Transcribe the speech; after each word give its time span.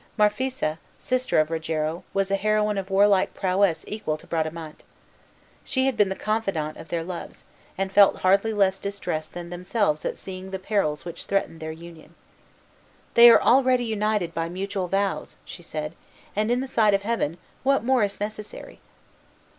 Marphisa, 0.17 0.79
sister 0.99 1.39
of 1.39 1.51
Rogero, 1.51 2.03
was 2.11 2.31
a 2.31 2.35
heroine 2.35 2.79
of 2.79 2.89
warlike 2.89 3.35
prowess 3.35 3.85
equal 3.87 4.17
to 4.17 4.25
Bradamante. 4.25 4.83
She 5.63 5.85
had 5.85 5.95
been 5.95 6.09
the 6.09 6.15
confidante 6.15 6.75
of 6.79 6.87
their 6.87 7.03
loves, 7.03 7.45
and 7.77 7.91
felt 7.91 8.21
hardly 8.21 8.51
less 8.51 8.79
distress 8.79 9.27
than 9.27 9.51
themselves 9.51 10.03
at 10.03 10.17
seeing 10.17 10.49
the 10.49 10.57
perils 10.57 11.05
which 11.05 11.25
threatened 11.27 11.59
their 11.59 11.71
union. 11.71 12.15
"They 13.13 13.29
are 13.29 13.43
already 13.43 13.83
united 13.85 14.33
by 14.33 14.49
mutual 14.49 14.87
vows," 14.87 15.35
she 15.45 15.61
said, 15.61 15.93
"and 16.35 16.49
in 16.49 16.61
the 16.61 16.65
sight 16.67 16.95
of 16.95 17.03
Heaven 17.03 17.37
what 17.61 17.83
more 17.83 18.03
is 18.03 18.19
necessary?" 18.19 18.79